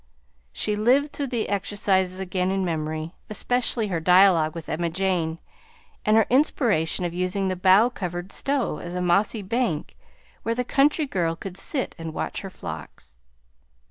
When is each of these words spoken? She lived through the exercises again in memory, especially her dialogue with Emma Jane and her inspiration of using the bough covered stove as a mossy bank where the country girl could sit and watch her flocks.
She 0.51 0.75
lived 0.75 1.13
through 1.13 1.27
the 1.27 1.47
exercises 1.47 2.19
again 2.19 2.49
in 2.49 2.65
memory, 2.65 3.13
especially 3.29 3.89
her 3.89 3.99
dialogue 3.99 4.55
with 4.55 4.67
Emma 4.67 4.89
Jane 4.89 5.37
and 6.03 6.17
her 6.17 6.25
inspiration 6.27 7.05
of 7.05 7.13
using 7.13 7.49
the 7.49 7.55
bough 7.55 7.89
covered 7.89 8.31
stove 8.31 8.81
as 8.81 8.95
a 8.95 8.99
mossy 9.03 9.43
bank 9.43 9.95
where 10.41 10.55
the 10.55 10.63
country 10.65 11.05
girl 11.05 11.35
could 11.35 11.55
sit 11.55 11.93
and 11.99 12.15
watch 12.15 12.41
her 12.41 12.49
flocks. 12.49 13.15